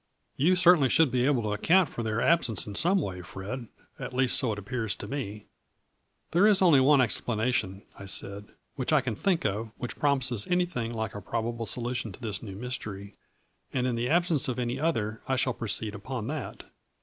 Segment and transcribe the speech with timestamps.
[0.35, 3.67] "You certainly should be able to account for their absence in some way, Fred;
[3.99, 5.45] at least so it appears to me.""
[6.31, 8.45] There is only one explanation," I said,"
[8.77, 12.55] which I can think of which promises anything like a probable solution to this new
[12.55, 13.13] mystery,
[13.73, 16.63] and, in the absence of any other, I shall pro ceed upon that.